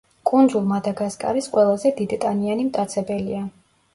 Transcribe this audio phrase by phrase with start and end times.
[0.27, 3.45] კუნძულ მადაგასკარის ყველაზე დიდტანიანი მტაცებელია.